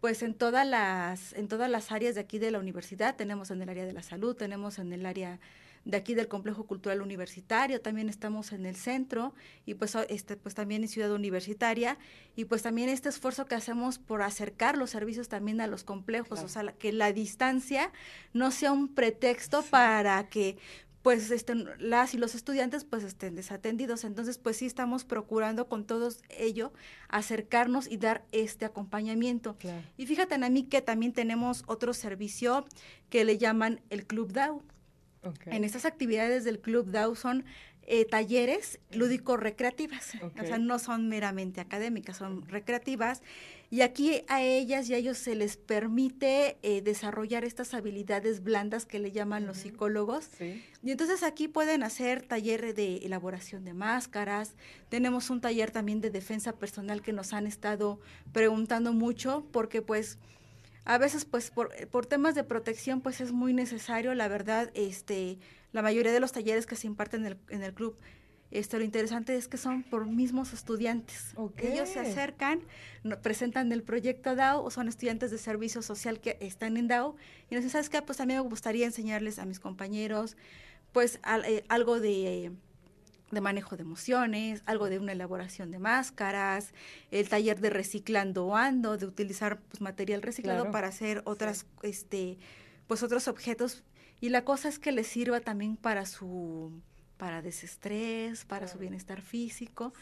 pues 0.00 0.22
en 0.22 0.34
todas 0.34 0.64
las 0.64 1.32
en 1.32 1.48
todas 1.48 1.68
las 1.68 1.90
áreas 1.90 2.14
de 2.14 2.20
aquí 2.20 2.38
de 2.38 2.52
la 2.52 2.60
universidad 2.60 3.16
tenemos 3.16 3.50
en 3.50 3.60
el 3.60 3.68
área 3.68 3.86
de 3.86 3.92
la 3.92 4.02
salud 4.04 4.36
tenemos 4.36 4.78
en 4.78 4.92
el 4.92 5.04
área 5.04 5.40
de 5.84 5.96
aquí 5.96 6.14
del 6.14 6.28
complejo 6.28 6.64
cultural 6.66 7.00
universitario 7.02 7.80
también 7.80 8.08
estamos 8.08 8.52
en 8.52 8.66
el 8.66 8.76
centro 8.76 9.34
y 9.66 9.74
pues 9.74 9.94
o- 9.96 10.02
este 10.08 10.36
pues 10.36 10.54
también 10.54 10.82
en 10.82 10.88
ciudad 10.88 11.12
universitaria 11.12 11.98
y 12.36 12.44
pues 12.44 12.62
también 12.62 12.88
este 12.88 13.08
esfuerzo 13.08 13.46
que 13.46 13.54
hacemos 13.54 13.98
por 13.98 14.22
acercar 14.22 14.76
los 14.76 14.90
servicios 14.90 15.28
también 15.28 15.60
a 15.60 15.66
los 15.66 15.84
complejos 15.84 16.28
Claro. 16.40 16.46
o 16.46 16.48
sea 16.48 16.62
la- 16.62 16.72
que 16.72 16.92
la 16.92 17.12
distancia 17.12 17.92
no 18.32 18.50
sea 18.50 18.72
un 18.72 18.88
pretexto 18.94 19.62
Sí. 19.62 19.68
para 19.70 20.28
que 20.28 20.58
pues 21.02 21.30
estén 21.30 21.66
las 21.78 22.12
y 22.12 22.18
los 22.18 22.34
estudiantes 22.34 22.84
pues 22.84 23.02
estén 23.04 23.36
desatendidos. 23.36 24.02
Entonces, 24.04 24.36
pues 24.36 24.56
sí 24.58 24.66
estamos 24.66 25.04
procurando 25.04 25.66
con 25.68 25.86
todos 25.86 26.22
ello 26.28 26.72
acercarnos 27.08 27.88
y 27.88 27.96
dar 27.96 28.24
este 28.32 28.64
acompañamiento. 28.64 29.56
Claro. 29.58 29.82
Y 29.96 30.06
fíjate, 30.06 30.34
a 30.34 30.50
mí 30.50 30.64
que 30.64 30.82
también 30.82 31.12
tenemos 31.12 31.62
otro 31.66 31.94
servicio 31.94 32.66
que 33.10 33.24
le 33.24 33.38
llaman 33.38 33.80
el 33.90 34.06
Club 34.06 34.32
DAO. 34.32 34.62
En 35.46 35.64
estas 35.64 35.84
actividades 35.84 36.44
del 36.44 36.58
Club 36.60 36.90
DAO 36.90 37.14
son 37.14 37.44
eh, 37.90 38.04
talleres 38.04 38.80
lúdico-recreativas, 38.92 40.12
o 40.20 40.44
sea, 40.44 40.58
no 40.58 40.78
son 40.78 41.08
meramente 41.08 41.62
académicas, 41.62 42.18
son 42.18 42.46
recreativas. 42.46 43.22
Y 43.70 43.80
aquí 43.80 44.24
a 44.28 44.42
ellas 44.42 44.90
y 44.90 44.94
a 44.94 44.98
ellos 44.98 45.16
se 45.16 45.34
les 45.34 45.56
permite 45.56 46.58
eh, 46.62 46.82
desarrollar 46.82 47.46
estas 47.46 47.72
habilidades 47.72 48.42
blandas 48.42 48.84
que 48.84 48.98
le 48.98 49.10
llaman 49.10 49.46
los 49.46 49.56
psicólogos. 49.56 50.28
Sí. 50.36 50.62
Y 50.82 50.90
entonces 50.90 51.22
aquí 51.22 51.48
pueden 51.48 51.82
hacer 51.82 52.20
taller 52.20 52.74
de 52.74 52.98
elaboración 52.98 53.64
de 53.64 53.72
máscaras. 53.72 54.54
Tenemos 54.90 55.30
un 55.30 55.40
taller 55.40 55.70
también 55.70 56.02
de 56.02 56.10
defensa 56.10 56.52
personal 56.52 57.00
que 57.00 57.14
nos 57.14 57.32
han 57.32 57.46
estado 57.46 58.00
preguntando 58.32 58.92
mucho 58.92 59.46
porque 59.50 59.80
pues 59.80 60.18
a 60.88 60.96
veces 60.96 61.26
pues 61.26 61.50
por, 61.50 61.70
por 61.88 62.06
temas 62.06 62.34
de 62.34 62.44
protección 62.44 63.02
pues 63.02 63.20
es 63.20 63.30
muy 63.30 63.52
necesario, 63.52 64.14
la 64.14 64.26
verdad, 64.26 64.70
este, 64.72 65.38
la 65.70 65.82
mayoría 65.82 66.12
de 66.12 66.18
los 66.18 66.32
talleres 66.32 66.64
que 66.64 66.76
se 66.76 66.86
imparten 66.86 67.20
en 67.20 67.26
el, 67.26 67.38
en 67.50 67.62
el 67.62 67.74
club 67.74 67.98
Esto, 68.50 68.78
lo 68.78 68.84
interesante 68.84 69.36
es 69.36 69.48
que 69.48 69.58
son 69.58 69.82
por 69.82 70.06
mismos 70.06 70.54
estudiantes. 70.54 71.34
Ellos 71.58 71.90
se 71.90 72.00
acercan, 72.00 72.62
presentan 73.22 73.70
el 73.70 73.82
proyecto 73.82 74.34
DAO 74.34 74.64
o 74.64 74.70
son 74.70 74.88
estudiantes 74.88 75.30
de 75.30 75.36
servicio 75.36 75.82
social 75.82 76.20
que 76.20 76.38
están 76.40 76.78
en 76.78 76.88
DAO 76.88 77.16
y 77.50 77.54
nos 77.54 77.62
dicen, 77.62 77.72
¿sabes 77.72 77.90
qué? 77.90 78.00
Pues 78.00 78.18
mí 78.20 78.32
me 78.32 78.40
gustaría 78.40 78.86
enseñarles 78.86 79.38
a 79.38 79.44
mis 79.44 79.60
compañeros 79.60 80.38
pues 80.92 81.20
eh, 81.46 81.64
algo 81.68 82.00
de, 82.00 82.52
de, 83.30 83.40
manejo 83.40 83.76
de 83.76 83.82
emociones, 83.82 84.62
algo 84.66 84.88
de 84.88 84.98
una 84.98 85.12
elaboración 85.12 85.70
de 85.70 85.78
máscaras, 85.78 86.72
el 87.10 87.28
taller 87.28 87.60
de 87.60 87.70
reciclando 87.70 88.56
ando, 88.56 88.96
de 88.96 89.06
utilizar 89.06 89.60
pues, 89.60 89.80
material 89.80 90.22
reciclado 90.22 90.70
para 90.70 90.88
hacer 90.88 91.22
otras, 91.24 91.66
este, 91.82 92.38
pues 92.86 93.02
otros 93.02 93.28
objetos. 93.28 93.84
Y 94.20 94.30
la 94.30 94.44
cosa 94.44 94.68
es 94.68 94.78
que 94.78 94.92
les 94.92 95.06
sirva 95.06 95.40
también 95.40 95.76
para 95.76 96.06
su 96.06 96.72
para 97.18 97.42
desestrés, 97.42 98.44
para 98.44 98.68
su 98.68 98.78
bienestar 98.78 99.20
físico. 99.20 99.92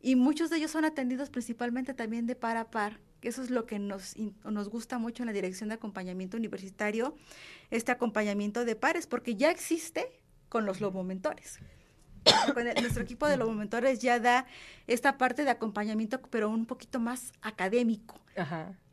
Y 0.00 0.16
muchos 0.16 0.50
de 0.50 0.56
ellos 0.56 0.72
son 0.72 0.84
atendidos 0.84 1.30
principalmente 1.30 1.94
también 1.94 2.26
de 2.26 2.34
par 2.34 2.56
a 2.56 2.70
par, 2.70 2.98
que 3.20 3.28
eso 3.28 3.42
es 3.42 3.50
lo 3.50 3.66
que 3.66 3.78
nos, 3.78 4.16
nos 4.42 4.68
gusta 4.68 4.98
mucho 4.98 5.22
en 5.22 5.28
la 5.28 5.32
dirección 5.32 5.68
de 5.68 5.76
acompañamiento 5.76 6.36
universitario, 6.36 7.14
este 7.70 7.92
acompañamiento 7.92 8.64
de 8.64 8.74
pares, 8.74 9.06
porque 9.06 9.36
ya 9.36 9.50
existe 9.50 10.08
con 10.48 10.66
los 10.66 10.80
lobomentores. 10.80 11.60
Nuestro 12.80 13.02
equipo 13.02 13.26
de 13.26 13.36
lobomentores 13.36 14.00
ya 14.00 14.18
da 14.18 14.46
esta 14.86 15.18
parte 15.18 15.44
de 15.44 15.50
acompañamiento, 15.50 16.20
pero 16.22 16.48
un 16.48 16.66
poquito 16.66 17.00
más 17.00 17.32
académico. 17.42 18.20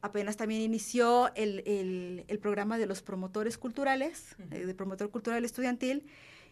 Apenas 0.01 0.37
también 0.37 0.61
inició 0.61 1.33
el, 1.35 2.39
programa 2.41 2.77
de 2.77 2.85
los 2.85 3.01
promotores 3.01 3.57
culturales, 3.57 4.35
eh, 4.51 4.65
de 4.65 4.73
promotor 4.73 5.09
cultural 5.11 5.45
estudiantil, 5.45 6.05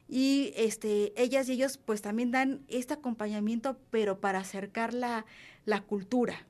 y 0.10 0.53
este, 0.55 1.13
ellas 1.22 1.50
y 1.50 1.53
ellos 1.53 1.77
pues 1.77 2.01
también 2.01 2.31
dan 2.31 2.62
este 2.67 2.93
acompañamiento, 2.93 3.77
pero 3.89 4.19
para 4.19 4.39
acercar 4.39 4.93
la, 4.93 5.25
cultura. 5.88 6.46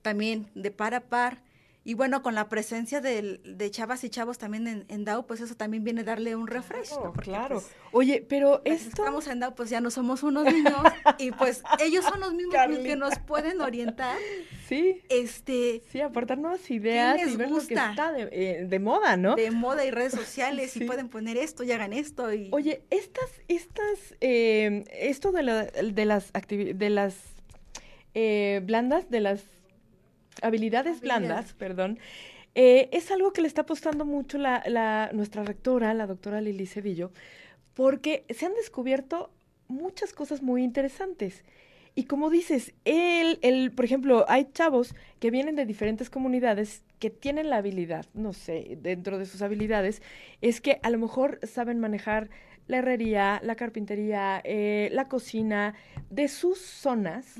También 0.00 0.48
de 0.54 0.70
par 0.70 0.94
a 0.94 1.00
par 1.00 1.42
y 1.84 1.94
bueno, 1.94 2.22
con 2.22 2.36
la 2.36 2.48
presencia 2.48 3.00
de, 3.00 3.40
de 3.44 3.70
chavas 3.72 4.04
y 4.04 4.10
chavos 4.10 4.38
también 4.38 4.68
en, 4.68 4.84
en, 4.88 5.04
DAO, 5.04 5.26
pues 5.26 5.40
eso 5.40 5.56
también 5.56 5.82
viene 5.82 6.02
a 6.02 6.04
darle 6.04 6.36
un 6.36 6.46
refresco. 6.46 7.12
claro. 7.14 7.56
Pues, 7.56 7.72
Oye, 7.90 8.24
pero 8.28 8.62
esto... 8.64 8.88
Estamos 8.88 9.26
en 9.26 9.40
DAO, 9.40 9.56
pues 9.56 9.68
ya 9.68 9.80
no 9.80 9.90
somos 9.90 10.22
unos 10.22 10.44
niños 10.44 10.76
y 11.18 11.32
pues 11.32 11.64
ellos 11.80 12.04
son 12.04 12.20
los 12.20 12.34
mismos 12.34 12.54
que 12.84 12.94
nos 12.94 13.18
pueden 13.18 13.60
orientar. 13.60 14.16
Sí. 14.68 15.00
Este... 15.08 15.82
Sí, 15.90 16.00
aportar 16.00 16.38
nuevas 16.38 16.70
ideas 16.70 17.20
y 17.26 17.36
ver 17.36 17.50
lo 17.50 17.58
que 17.58 17.74
está 17.74 18.14
eh, 18.16 18.64
de, 18.68 18.78
moda, 18.78 19.16
¿no? 19.16 19.34
De 19.34 19.50
moda 19.50 19.84
y 19.84 19.90
redes 19.90 20.12
sociales 20.12 20.76
y 20.76 20.84
pueden 20.84 21.08
poner 21.08 21.36
esto 21.36 21.64
y 21.64 21.72
hagan 21.72 21.92
esto. 21.92 22.32
Y... 22.32 22.48
Oye, 22.52 22.84
estas, 22.90 23.30
estas, 23.48 24.14
eh, 24.20 24.84
esto 24.92 25.32
de, 25.32 25.42
la, 25.42 25.64
de 25.64 26.04
las, 26.04 26.32
de 26.32 26.90
las 26.90 27.16
eh, 28.14 28.60
blandas, 28.64 29.10
de 29.10 29.20
las 29.20 29.42
habilidades 30.40 31.00
blandas, 31.00 31.52
perdón, 31.54 31.98
eh, 32.54 32.88
es 32.92 33.10
algo 33.10 33.32
que 33.32 33.40
le 33.40 33.48
está 33.48 33.62
apostando 33.62 34.04
mucho 34.04 34.38
la, 34.38 35.10
nuestra 35.12 35.42
rectora, 35.42 35.94
la 35.94 36.06
doctora 36.06 36.40
Lili 36.40 36.66
Cedillo, 36.66 37.10
porque 37.74 38.24
se 38.30 38.46
han 38.46 38.54
descubierto 38.54 39.30
muchas 39.68 40.12
cosas 40.12 40.42
muy 40.42 40.62
interesantes. 40.62 41.44
Y 41.94 42.04
como 42.04 42.30
dices, 42.30 42.72
el, 42.84 43.38
el, 43.42 43.70
por 43.72 43.84
ejemplo, 43.84 44.24
hay 44.28 44.48
chavos 44.52 44.94
que 45.20 45.30
vienen 45.30 45.56
de 45.56 45.66
diferentes 45.66 46.08
comunidades 46.08 46.82
que 46.98 47.10
tienen 47.10 47.50
la 47.50 47.56
habilidad, 47.56 48.06
no 48.14 48.32
sé, 48.32 48.78
dentro 48.80 49.18
de 49.18 49.26
sus 49.26 49.42
habilidades, 49.42 50.02
es 50.40 50.60
que 50.60 50.78
a 50.82 50.90
lo 50.90 50.98
mejor 50.98 51.40
saben 51.42 51.80
manejar 51.80 52.30
la 52.66 52.78
herrería, 52.78 53.40
la 53.42 53.56
carpintería, 53.56 54.40
eh, 54.44 54.88
la 54.92 55.08
cocina, 55.08 55.74
de 56.10 56.28
sus 56.28 56.58
zonas 56.58 57.36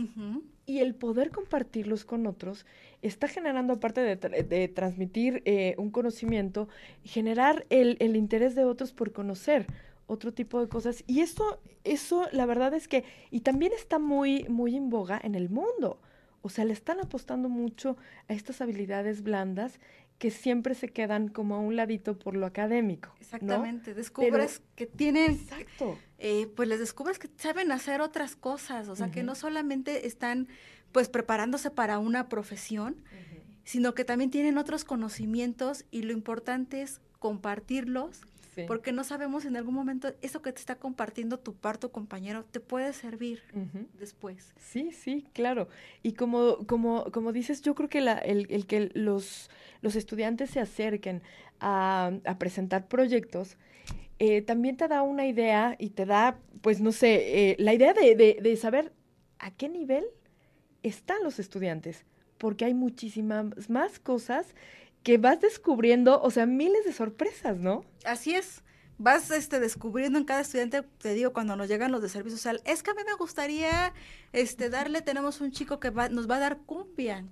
y 0.66 0.78
el 0.78 0.94
poder 0.94 1.30
compartirlos 1.30 2.04
con 2.04 2.26
otros 2.26 2.66
está 3.02 3.28
generando, 3.28 3.74
aparte 3.74 4.00
de, 4.00 4.68
transmitir 4.68 5.42
eh, 5.44 5.74
un 5.76 5.90
conocimiento, 5.90 6.68
generar 7.04 7.66
el, 7.68 7.96
el, 8.00 8.16
interés 8.16 8.54
de 8.54 8.64
otros 8.64 8.92
por 8.92 9.12
conocer 9.12 9.66
otro 10.06 10.32
tipo 10.32 10.60
de 10.60 10.68
cosas. 10.68 11.02
Y 11.06 11.20
eso, 11.20 11.58
eso, 11.84 12.28
la 12.32 12.46
verdad 12.46 12.74
es 12.74 12.86
que, 12.86 13.04
y 13.30 13.40
también 13.40 13.72
está 13.72 13.98
muy, 13.98 14.44
muy 14.48 14.76
en 14.76 14.90
boga 14.90 15.20
en 15.22 15.34
el 15.34 15.50
mundo. 15.50 16.00
O 16.42 16.48
sea, 16.48 16.64
le 16.64 16.72
están 16.72 17.00
apostando 17.00 17.48
mucho 17.48 17.96
a 18.28 18.34
estas 18.34 18.60
habilidades 18.60 19.22
blandas 19.22 19.78
que 20.22 20.30
siempre 20.30 20.76
se 20.76 20.88
quedan 20.88 21.26
como 21.26 21.56
a 21.56 21.58
un 21.58 21.74
ladito 21.74 22.16
por 22.16 22.36
lo 22.36 22.46
académico. 22.46 23.12
Exactamente, 23.18 23.92
descubres 23.92 24.62
que 24.76 24.86
tienen, 24.86 25.32
exacto. 25.32 25.98
Eh, 26.20 26.46
pues 26.54 26.68
les 26.68 26.78
descubres 26.78 27.18
que 27.18 27.28
saben 27.38 27.72
hacer 27.72 28.00
otras 28.00 28.36
cosas, 28.36 28.86
o 28.86 28.94
sea, 28.94 29.10
que 29.10 29.24
no 29.24 29.34
solamente 29.34 30.06
están 30.06 30.46
pues 30.92 31.08
preparándose 31.08 31.72
para 31.72 31.98
una 31.98 32.28
profesión, 32.28 33.02
sino 33.64 33.96
que 33.96 34.04
también 34.04 34.30
tienen 34.30 34.58
otros 34.58 34.84
conocimientos 34.84 35.86
y 35.90 36.02
lo 36.02 36.12
importante 36.12 36.82
es 36.82 37.00
compartirlos 37.18 38.20
porque 38.66 38.92
no 38.92 39.04
sabemos 39.04 39.44
en 39.44 39.56
algún 39.56 39.74
momento 39.74 40.12
eso 40.20 40.42
que 40.42 40.52
te 40.52 40.60
está 40.60 40.76
compartiendo 40.76 41.38
tu 41.38 41.54
parto 41.54 41.90
compañero 41.90 42.44
te 42.44 42.60
puede 42.60 42.92
servir 42.92 43.42
después. 43.98 44.52
Sí, 44.58 44.92
sí, 44.92 45.26
claro. 45.32 45.68
Y 46.02 46.12
como, 46.12 46.66
como, 46.66 47.04
como 47.12 47.32
dices, 47.32 47.62
yo 47.62 47.74
creo 47.74 47.88
que 47.88 48.00
la, 48.00 48.18
el, 48.18 48.46
el, 48.50 48.66
que 48.66 48.90
los, 48.94 49.50
los 49.80 49.96
estudiantes 49.96 50.50
se 50.50 50.60
acerquen 50.60 51.22
a, 51.60 52.12
a 52.24 52.38
presentar 52.38 52.88
proyectos, 52.88 53.56
eh, 54.18 54.42
también 54.42 54.76
te 54.76 54.88
da 54.88 55.02
una 55.02 55.26
idea 55.26 55.76
y 55.78 55.90
te 55.90 56.06
da, 56.06 56.38
pues 56.60 56.80
no 56.80 56.92
sé, 56.92 57.50
eh, 57.50 57.56
la 57.58 57.74
idea 57.74 57.92
de, 57.92 58.14
de, 58.14 58.38
de 58.40 58.56
saber 58.56 58.92
a 59.38 59.50
qué 59.50 59.68
nivel 59.68 60.04
están 60.82 61.22
los 61.24 61.38
estudiantes, 61.38 62.04
porque 62.38 62.64
hay 62.64 62.74
muchísimas 62.74 63.68
más 63.70 63.98
cosas 63.98 64.54
que 65.02 65.18
vas 65.18 65.40
descubriendo, 65.40 66.20
o 66.22 66.30
sea, 66.30 66.46
miles 66.46 66.84
de 66.84 66.92
sorpresas, 66.92 67.58
¿no? 67.58 67.84
Así 68.04 68.34
es. 68.34 68.62
Vas 68.98 69.30
este, 69.30 69.58
descubriendo 69.58 70.18
en 70.18 70.24
cada 70.24 70.42
estudiante, 70.42 70.82
te 70.98 71.14
digo, 71.14 71.32
cuando 71.32 71.56
nos 71.56 71.68
llegan 71.68 71.90
los 71.90 72.02
de 72.02 72.08
servicio 72.08 72.36
social, 72.36 72.60
es 72.64 72.82
que 72.82 72.90
a 72.92 72.94
mí 72.94 73.00
me 73.04 73.14
gustaría 73.14 73.92
este, 74.32 74.70
darle, 74.70 75.02
tenemos 75.02 75.40
un 75.40 75.50
chico 75.50 75.80
que 75.80 75.90
nos 75.90 76.30
va 76.30 76.36
a 76.36 76.40
dar 76.40 76.58
cumbia. 76.58 77.24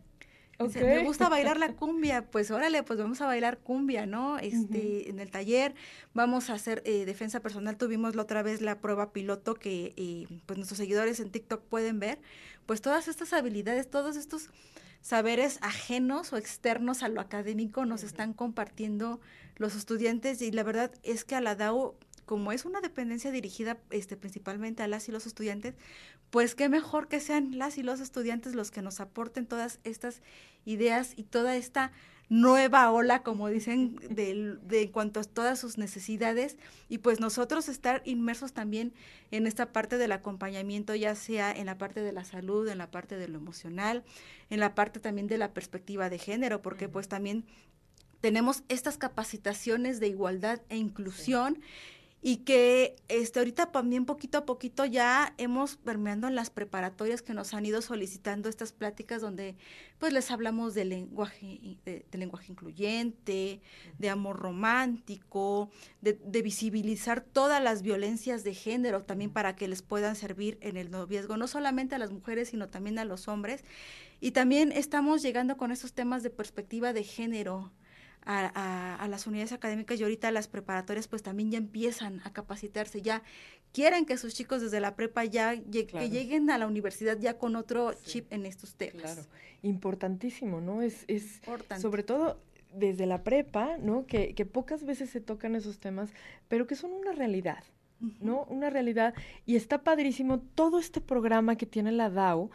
Me 0.69 1.05
gusta 1.05 1.29
bailar 1.29 1.59
la 1.59 1.73
cumbia, 1.77 2.23
pues 2.23 2.51
órale, 2.51 2.83
pues 2.83 2.99
vamos 2.99 3.21
a 3.21 3.27
bailar 3.27 3.59
cumbia, 3.59 4.07
¿no? 4.07 4.39
Este, 4.39 5.09
En 5.09 5.19
el 5.19 5.31
taller 5.31 5.75
vamos 6.15 6.51
a 6.51 6.55
hacer 6.55 6.83
eh, 6.85 7.05
defensa 7.05 7.41
personal. 7.41 7.77
Tuvimos 7.77 8.15
la 8.15 8.23
otra 8.23 8.43
vez 8.43 8.61
la 8.61 8.81
prueba 8.81 9.13
piloto 9.13 9.55
que 9.55 9.95
eh, 9.97 10.27
pues 10.47 10.59
nuestros 10.59 10.79
seguidores 10.79 11.21
en 11.21 11.31
TikTok 11.31 11.63
pueden 11.63 12.01
ver. 12.01 12.19
Pues 12.67 12.83
todas 12.83 13.09
estas 13.09 13.33
habilidades, 13.33 13.91
todos 13.91 14.17
estos 14.17 14.51
saberes 15.03 15.59
ajenos 15.63 16.33
o 16.33 16.37
externos 16.37 17.03
a 17.03 17.09
lo 17.09 17.21
académico 17.21 17.87
nos 17.87 18.03
están 18.03 18.35
compartiendo 18.35 19.21
los 19.57 19.75
estudiantes 19.75 20.41
y 20.43 20.51
la 20.53 20.63
verdad 20.63 20.91
es 21.03 21.25
que 21.25 21.35
a 21.35 21.41
la 21.41 21.55
DAO 21.55 21.95
como 22.31 22.53
es 22.53 22.65
una 22.65 22.81
dependencia 22.81 23.33
dirigida 23.33 23.81
este, 23.91 24.17
principalmente 24.17 24.85
a 24.85 24.87
las 24.87 25.09
y 25.09 25.11
los 25.11 25.27
estudiantes, 25.27 25.75
pues 26.31 26.55
qué 26.55 26.69
mejor 26.69 27.09
que 27.09 27.19
sean 27.19 27.59
las 27.59 27.77
y 27.77 27.83
los 27.83 27.99
estudiantes 27.99 28.55
los 28.55 28.71
que 28.71 28.83
nos 28.83 29.01
aporten 29.01 29.47
todas 29.47 29.81
estas 29.83 30.23
ideas 30.65 31.15
y 31.17 31.25
toda 31.25 31.57
esta 31.57 31.91
nueva 32.29 32.89
ola, 32.93 33.25
como 33.25 33.49
dicen, 33.49 33.97
de, 34.11 34.59
de, 34.63 34.83
en 34.83 34.93
cuanto 34.93 35.19
a 35.19 35.25
todas 35.25 35.59
sus 35.59 35.77
necesidades. 35.77 36.57
Y 36.89 36.99
pues 36.99 37.19
nosotros 37.19 37.69
estar 37.69 38.01
inmersos 38.05 38.53
también 38.53 38.93
en 39.33 39.49
esta 39.49 39.73
parte 39.73 39.99
del 39.99 40.13
acompañamiento, 40.13 40.95
ya 40.95 41.17
sea 41.17 41.51
en 41.51 41.67
la 41.67 41.79
parte 41.79 42.01
de 42.01 42.13
la 42.13 42.23
salud, 42.23 42.69
en 42.69 42.79
la 42.79 42.93
parte 42.93 43.17
de 43.17 43.27
lo 43.27 43.39
emocional, 43.39 44.05
en 44.51 44.61
la 44.61 44.77
parte 44.77 45.01
también 45.01 45.27
de 45.27 45.37
la 45.37 45.53
perspectiva 45.53 46.09
de 46.09 46.19
género, 46.19 46.63
porque 46.63 46.89
pues 46.89 47.09
también 47.09 47.45
tenemos 48.21 48.63
estas 48.69 48.99
capacitaciones 48.99 49.99
de 49.99 50.07
igualdad 50.07 50.61
e 50.69 50.77
inclusión 50.77 51.61
y 52.23 52.39
que 52.39 52.97
este, 53.09 53.39
ahorita 53.39 53.73
también 53.73 54.05
poquito 54.05 54.39
a 54.39 54.45
poquito 54.45 54.85
ya 54.85 55.35
hemos 55.39 55.77
permeando 55.77 56.29
en 56.29 56.35
las 56.35 56.51
preparatorias 56.51 57.23
que 57.23 57.33
nos 57.33 57.55
han 57.55 57.65
ido 57.65 57.81
solicitando 57.81 58.51
estas 58.51 58.73
pláticas 58.73 59.23
donde 59.23 59.57
pues 59.99 60.13
les 60.13 60.31
hablamos 60.31 60.75
de 60.75 60.85
lenguaje, 60.85 61.79
de, 61.85 62.05
lenguaje 62.13 62.53
incluyente, 62.53 63.61
de 63.99 64.11
amor 64.11 64.39
romántico, 64.39 65.71
de, 66.03 66.15
de, 66.25 66.43
visibilizar 66.43 67.23
todas 67.23 67.63
las 67.63 67.83
violencias 67.83 68.45
de 68.45 68.55
género 68.55 69.03
también 69.05 69.31
para 69.31 69.57
que 69.57 69.69
les 69.69 69.81
puedan 69.81 70.15
servir 70.15 70.59
en 70.61 70.77
el 70.77 70.91
noviazgo, 70.91 71.39
no 71.39 71.47
solamente 71.47 71.95
a 71.95 71.99
las 71.99 72.13
mujeres, 72.13 72.49
sino 72.49 72.69
también 72.69 72.99
a 72.99 73.05
los 73.05 73.29
hombres. 73.29 73.65
Y 74.21 74.33
también 74.33 74.73
estamos 74.73 75.23
llegando 75.23 75.57
con 75.57 75.73
esos 75.73 75.95
temas 75.95 76.23
de 76.23 76.29
perspectiva 76.31 76.93
de 76.93 77.05
género 77.05 77.73
a, 78.25 79.07
las 79.09 79.27
unidades 79.27 79.53
académicas 79.53 79.99
y 79.99 80.03
ahorita 80.03 80.31
las 80.31 80.49
preparatorias 80.49 81.09
pues 81.09 81.23
también 81.23 81.51
ya 81.51 81.59
empiezan 81.59 82.21
a 82.25 82.33
capacitarse, 82.33 83.03
ya 83.03 83.23
quieren 83.73 84.07
que 84.07 84.17
sus 84.17 84.35
chicos 84.35 84.63
desde 84.63 84.81
la 84.81 84.95
prepa 84.95 85.25
ya 85.25 85.57
que 85.57 86.11
lleguen 86.11 86.51
a 86.51 86.59
la 86.59 86.67
universidad 86.67 87.19
ya 87.19 87.39
con 87.39 87.57
otro 87.57 87.93
chip 88.05 88.33
en 88.33 88.47
estos 88.47 88.75
temas. 88.75 89.03
Claro, 89.03 89.23
importantísimo, 89.63 90.61
¿no? 90.61 90.83
Es, 90.83 91.05
es 91.09 91.41
sobre 91.81 92.03
todo 92.03 92.41
desde 92.75 93.07
la 93.07 93.25
prepa, 93.25 93.79
¿no? 93.79 94.07
Que, 94.07 94.35
que 94.35 94.47
pocas 94.47 94.85
veces 94.85 95.11
se 95.11 95.21
tocan 95.21 95.57
esos 95.57 95.79
temas, 95.79 96.11
pero 96.49 96.67
que 96.67 96.77
son 96.77 96.93
una 96.93 97.13
realidad. 97.13 97.65
¿no? 98.21 98.45
Una 98.45 98.71
realidad. 98.71 99.15
Y 99.45 99.57
está 99.57 99.83
padrísimo 99.83 100.41
todo 100.41 100.79
este 100.79 101.03
programa 101.03 101.57
que 101.57 101.67
tiene 101.67 101.93
la 101.93 102.09
DAO, 102.09 102.51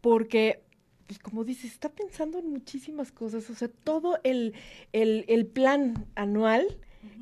porque 0.00 0.64
pues 1.08 1.18
como 1.18 1.42
dices, 1.42 1.72
está 1.72 1.88
pensando 1.88 2.38
en 2.38 2.50
muchísimas 2.50 3.10
cosas, 3.10 3.48
o 3.48 3.54
sea, 3.54 3.68
todo 3.68 4.20
el, 4.24 4.54
el, 4.92 5.46
plan 5.46 6.06
anual 6.14 6.66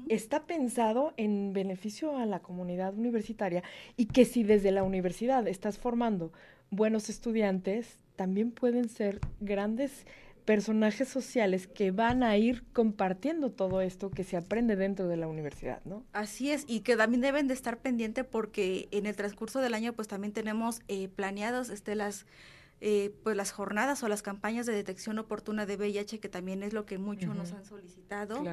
está 0.09 0.45
pensado 0.45 1.14
en 1.16 1.52
beneficio 1.52 2.19
a 2.19 2.26
la 2.26 2.40
comunidad 2.40 2.95
universitaria 2.95 3.62
y 3.97 4.07
que 4.07 4.25
si 4.25 4.43
desde 4.43 4.73
la 4.73 4.83
universidad 4.83 5.47
estás 5.47 5.78
formando 5.78 6.33
buenos 6.71 7.09
estudiantes, 7.09 7.99
también 8.16 8.50
pueden 8.50 8.88
ser 8.88 9.21
grandes 9.38 10.05
personajes 10.45 11.09
sociales 11.09 11.69
que 11.69 11.93
van 11.93 12.25
a 12.25 12.37
ir 12.37 12.64
compartiendo 12.73 13.52
todo 13.52 13.83
esto 13.83 14.11
que 14.11 14.25
se 14.25 14.37
aprende 14.37 14.75
dentro 14.75 15.07
de 15.07 15.16
la 15.16 15.28
universidad, 15.28 15.81
¿no? 15.85 16.05
Así 16.12 16.50
es, 16.50 16.64
y 16.66 16.81
que 16.81 16.97
también 16.97 17.21
deben 17.21 17.47
de 17.47 17.55
estar 17.55 17.78
pendientes 17.78 18.25
porque 18.25 18.88
en 18.90 19.07
el 19.07 19.14
transcurso 19.14 19.61
del 19.61 19.75
año 19.75 19.93
pues 19.93 20.09
también 20.09 20.33
tenemos 20.33 20.81
eh, 20.88 21.09
planeados 21.09 21.69
este, 21.69 21.95
las 21.95 22.26
eh, 22.80 23.14
pues 23.23 23.37
las 23.37 23.52
jornadas 23.52 24.02
o 24.02 24.09
las 24.09 24.23
campañas 24.23 24.66
de 24.66 24.73
detección 24.75 25.18
oportuna 25.18 25.66
de 25.66 25.76
VIH, 25.76 26.21
que 26.21 26.28
también 26.28 26.62
es 26.62 26.73
lo 26.73 26.85
que 26.87 26.99
muchos 26.99 27.35
nos 27.35 27.52
han 27.52 27.64
solicitado. 27.64 28.45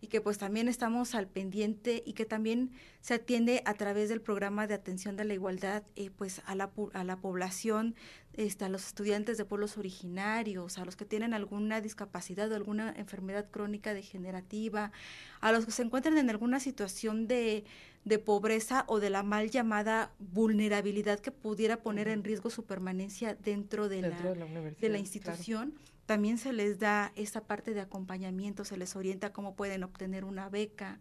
Y 0.00 0.08
que 0.08 0.20
pues 0.20 0.36
también 0.36 0.66
estamos 0.66 1.14
al 1.14 1.28
pendiente 1.28 2.02
y 2.04 2.14
que 2.14 2.24
también 2.24 2.72
se 3.00 3.14
atiende 3.14 3.62
a 3.66 3.74
través 3.74 4.08
del 4.08 4.20
programa 4.20 4.66
de 4.66 4.74
atención 4.74 5.16
de 5.16 5.24
la 5.24 5.34
igualdad 5.34 5.84
eh, 5.94 6.10
pues 6.10 6.42
a 6.44 6.56
la, 6.56 6.72
a 6.92 7.04
la 7.04 7.20
población 7.20 7.94
este, 8.34 8.64
a 8.64 8.68
los 8.68 8.86
estudiantes 8.86 9.36
de 9.36 9.44
pueblos 9.44 9.76
originarios, 9.76 10.78
a 10.78 10.84
los 10.84 10.96
que 10.96 11.04
tienen 11.04 11.34
alguna 11.34 11.80
discapacidad 11.80 12.50
o 12.50 12.54
alguna 12.54 12.92
enfermedad 12.96 13.46
crónica 13.50 13.94
degenerativa, 13.94 14.92
a 15.40 15.52
los 15.52 15.66
que 15.66 15.72
se 15.72 15.82
encuentran 15.82 16.18
en 16.18 16.30
alguna 16.30 16.60
situación 16.60 17.26
de, 17.28 17.64
de 18.04 18.18
pobreza 18.18 18.84
o 18.88 19.00
de 19.00 19.10
la 19.10 19.22
mal 19.22 19.50
llamada 19.50 20.12
vulnerabilidad 20.18 21.20
que 21.20 21.30
pudiera 21.30 21.78
poner 21.78 22.08
en 22.08 22.24
riesgo 22.24 22.50
su 22.50 22.64
permanencia 22.64 23.34
dentro 23.34 23.88
de, 23.88 24.02
la, 24.02 24.18
de 24.80 24.88
la, 24.88 24.98
institución 24.98 25.74
también 26.06 26.36
se 26.36 26.52
les 26.52 26.78
da 26.78 27.12
esta 27.16 27.42
parte 27.42 27.74
de 27.74 27.80
acompañamiento, 27.80 28.64
se 28.64 28.76
les 28.76 28.96
orienta 28.96 29.32
cómo 29.32 29.54
pueden 29.54 29.84
obtener 29.84 30.24
una 30.24 30.48
beca, 30.48 30.98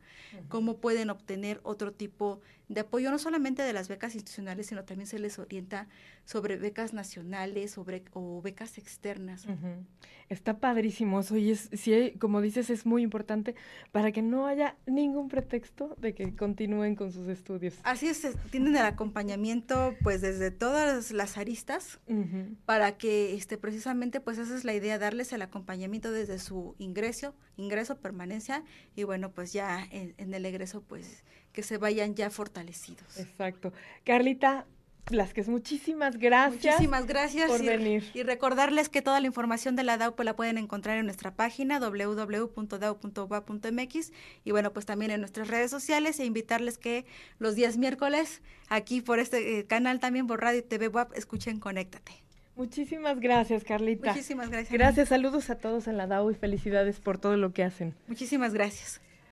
cómo 0.48 0.78
pueden 0.78 1.10
obtener 1.10 1.60
otro 1.64 1.92
tipo 1.92 2.40
de 2.40 2.42
apoyo, 2.80 3.12
no 3.12 3.20
solamente 3.20 3.62
de 3.62 3.74
las 3.74 3.90
becas 3.90 4.16
institucionales, 4.16 4.68
sino 4.68 4.86
también 4.86 5.08
se 5.08 5.20
les 5.20 5.38
orienta 5.38 5.90
sobre 6.26 6.56
becas 6.56 6.94
nacionales 6.94 7.72
sobre, 7.72 8.04
o 8.14 8.42
becas 8.42 8.78
externas. 8.78 9.46
Está 10.30 10.60
padrísimo 10.60 11.20
eso 11.20 11.36
y 11.36 11.52
es, 11.52 11.70
sí, 11.74 12.14
como 12.20 12.40
dices, 12.40 12.70
es 12.70 12.86
muy 12.86 13.04
importante 13.04 13.56
para 13.92 14.14
que 14.14 14.22
no 14.22 14.48
haya 14.48 14.78
ningún 14.86 15.28
pretexto 15.28 15.96
de 16.00 16.16
que 16.16 16.36
continúen 16.36 16.96
con 16.96 17.12
sus 17.12 17.28
estudios. 17.28 17.76
Así 17.84 18.08
es, 18.08 18.26
tienen 18.50 18.76
el 18.78 18.86
acompañamiento 18.86 19.94
pues 20.02 20.22
desde 20.22 20.52
todas 20.52 21.12
las 21.12 21.38
aristas 21.38 22.00
para 22.66 22.98
que 22.98 23.36
este, 23.36 23.58
precisamente 23.58 24.22
pues 24.22 24.38
esa 24.38 24.56
es 24.56 24.64
la 24.64 24.74
idea 24.74 24.98
darles 24.98 25.34
el 25.34 25.42
acompañamiento 25.42 26.12
desde 26.12 26.40
su 26.40 26.76
ingreso, 26.78 27.36
ingreso, 27.58 28.00
permanencia 28.00 28.64
y 28.96 29.04
bueno, 29.04 29.32
pues 29.32 29.52
ya 29.52 29.86
en, 29.92 30.34
el 30.34 30.46
egreso, 30.46 30.82
pues 30.82 31.24
que 31.52 31.64
se 31.64 31.78
vayan 31.78 32.16
ya 32.16 32.30
fortalecidos. 32.30 33.18
Exacto. 33.18 33.74
Carlita, 34.04 34.66
Blasquez, 35.10 35.48
muchísimas 35.50 36.18
gracias. 36.18 36.76
Muchísimas 36.76 37.06
gracias 37.06 37.50
por 37.50 37.64
venir. 37.64 38.04
Y 38.14 38.24
recordarles 38.24 38.90
que 38.90 39.02
toda 39.02 39.20
la 39.20 39.28
información 39.28 39.76
de 39.76 39.84
la 39.84 39.98
DAO 39.98 40.16
pues, 40.16 40.26
la 40.26 40.36
pueden 40.36 40.58
encontrar 40.58 40.98
en 40.98 41.06
nuestra 41.06 41.36
página 41.36 41.80
www.dao.ba.mx 41.80 42.52
y 44.44 44.52
bueno, 44.52 44.74
pues 44.74 44.86
también 44.86 45.12
en 45.12 45.20
nuestras 45.20 45.48
redes 45.50 45.70
sociales 45.72 46.20
e 46.20 46.26
invitarles 46.26 46.78
que 46.78 47.06
los 47.40 47.56
días 47.56 47.78
miércoles 47.78 48.42
aquí 48.70 49.02
por 49.02 49.20
este 49.20 49.60
eh, 49.60 49.66
canal 49.66 50.00
también 50.00 50.28
por 50.28 50.42
Radio 50.42 50.64
TV 50.64 50.88
WAP 50.88 51.14
escuchen 51.18 51.60
Conéctate. 51.60 52.24
Muchísimas 52.56 53.20
gracias, 53.20 53.64
Carlita. 53.64 54.12
Muchísimas 54.12 54.50
gracias. 54.50 54.72
Gracias, 54.72 55.10
saludos 55.10 55.50
a 55.50 55.56
todos 55.56 55.88
en 55.88 55.98
la 55.98 56.08
DAO 56.08 56.32
y 56.32 56.36
felicidades 56.36 57.00
por 57.00 57.18
todo 57.18 57.36
lo 57.38 57.54
que 57.54 57.64
hacen. 57.64 57.96
Muchísimas 58.08 58.54
gracias. 58.54 59.02